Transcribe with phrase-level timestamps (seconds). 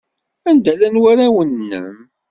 [0.49, 1.95] Anda llan warraw-nnem?